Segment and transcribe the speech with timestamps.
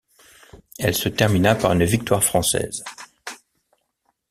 [0.79, 2.83] Elle se termina par une victoire française.